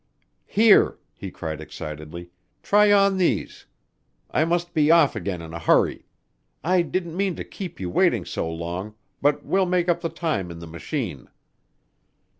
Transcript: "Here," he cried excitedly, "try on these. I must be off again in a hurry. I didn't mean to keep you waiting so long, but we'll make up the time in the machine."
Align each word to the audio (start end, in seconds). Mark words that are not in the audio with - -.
"Here," 0.47 0.97
he 1.13 1.29
cried 1.29 1.61
excitedly, 1.61 2.31
"try 2.63 2.91
on 2.91 3.17
these. 3.17 3.67
I 4.31 4.45
must 4.45 4.73
be 4.73 4.89
off 4.89 5.15
again 5.15 5.43
in 5.43 5.53
a 5.53 5.59
hurry. 5.59 6.07
I 6.63 6.81
didn't 6.81 7.15
mean 7.15 7.35
to 7.35 7.43
keep 7.43 7.79
you 7.79 7.87
waiting 7.87 8.25
so 8.25 8.49
long, 8.51 8.95
but 9.21 9.45
we'll 9.45 9.67
make 9.67 9.89
up 9.89 10.01
the 10.01 10.09
time 10.09 10.49
in 10.49 10.57
the 10.57 10.65
machine." 10.65 11.29